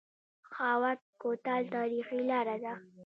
خاوک 0.51 0.99
کوتل 1.21 1.63
تاریخي 1.75 2.19
لاره 2.29 2.55
ده؟ 2.63 2.73